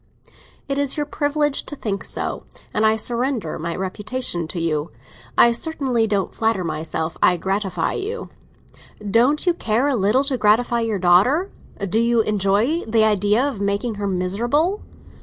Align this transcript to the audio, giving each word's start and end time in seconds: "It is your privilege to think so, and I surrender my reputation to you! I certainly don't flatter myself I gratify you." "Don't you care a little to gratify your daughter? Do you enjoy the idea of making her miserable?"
"It 0.67 0.79
is 0.79 0.97
your 0.97 1.05
privilege 1.05 1.63
to 1.65 1.75
think 1.75 2.03
so, 2.03 2.45
and 2.73 2.87
I 2.87 2.95
surrender 2.95 3.59
my 3.59 3.75
reputation 3.75 4.47
to 4.47 4.59
you! 4.59 4.89
I 5.37 5.51
certainly 5.51 6.07
don't 6.07 6.33
flatter 6.33 6.63
myself 6.63 7.17
I 7.21 7.37
gratify 7.37 7.93
you." 7.93 8.29
"Don't 9.11 9.45
you 9.45 9.53
care 9.53 9.87
a 9.87 9.95
little 9.95 10.23
to 10.23 10.39
gratify 10.39 10.79
your 10.79 10.97
daughter? 10.97 11.51
Do 11.87 11.99
you 11.99 12.21
enjoy 12.21 12.81
the 12.87 13.03
idea 13.03 13.43
of 13.47 13.61
making 13.61 13.93
her 14.01 14.07
miserable?" 14.07 14.81